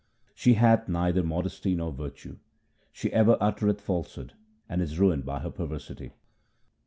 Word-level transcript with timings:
She 0.33 0.55
hath 0.55 0.89
neither 0.89 1.21
modesty 1.21 1.75
nor 1.75 1.91
virtue; 1.91 2.39
she 2.91 3.13
ever 3.13 3.37
uttereth 3.39 3.81
falsehood, 3.81 4.33
and 4.67 4.81
is 4.81 4.97
ruined 4.97 5.25
by 5.27 5.41
her 5.41 5.51
perversity. 5.51 6.13